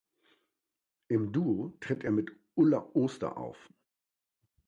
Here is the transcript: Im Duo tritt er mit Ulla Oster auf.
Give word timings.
Im 1.09 1.31
Duo 1.31 1.77
tritt 1.79 2.03
er 2.03 2.09
mit 2.09 2.31
Ulla 2.55 2.89
Oster 2.95 3.37
auf. 3.37 3.69